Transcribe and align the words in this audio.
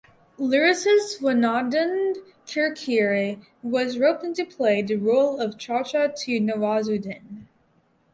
Lyricist 0.39 1.19
Swanand 1.19 2.15
Kirkire 2.47 3.39
was 3.61 3.99
roped 3.99 4.23
into 4.23 4.43
play 4.43 4.81
the 4.81 4.95
role 4.95 5.39
of 5.39 5.59
chacha 5.59 6.11
to 6.25 6.39
Nawazuddin. 6.41 7.45